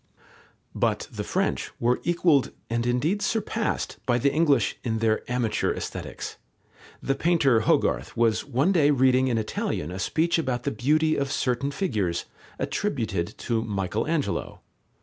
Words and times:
But 0.73 1.07
the 1.11 1.23
French 1.23 1.69
were 1.79 1.99
equalled 2.03 2.49
and 2.71 2.87
indeed 2.87 3.21
surpassed 3.21 3.97
by 4.07 4.17
the 4.17 4.31
English 4.33 4.75
in 4.83 4.97
their 4.97 5.21
amateur 5.31 5.75
Aesthetics. 5.75 6.37
The 7.03 7.13
painter 7.13 7.59
Hogarth 7.59 8.17
was 8.17 8.43
one 8.43 8.71
day 8.71 8.89
reading 8.89 9.27
in 9.27 9.37
Italian 9.37 9.91
a 9.91 9.99
speech 9.99 10.39
about 10.39 10.63
the 10.63 10.71
beauty 10.71 11.15
of 11.17 11.31
certain 11.31 11.69
figures, 11.69 12.25
attributed 12.57 13.37
to 13.37 13.61
Michael 13.63 14.07
Angelo. 14.07 14.61